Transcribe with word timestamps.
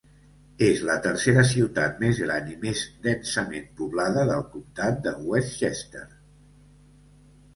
És 0.67 0.79
la 0.89 0.93
tercera 1.07 1.41
ciutat 1.49 1.99
més 2.03 2.21
gran 2.23 2.47
i 2.53 2.55
més 2.63 2.81
densament 3.03 3.67
poblada 3.81 4.25
del 4.31 4.43
comtat 4.55 4.97
de 5.09 5.13
Westchester. 5.33 6.05